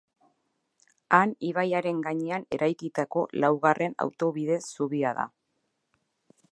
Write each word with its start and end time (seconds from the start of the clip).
Han 1.17 1.33
ibaiaren 1.49 1.99
gainean 2.07 2.47
eraikitako 2.57 3.25
laugarren 3.45 3.95
autobide 4.07 4.61
zubia 4.71 5.15
da. 5.21 5.29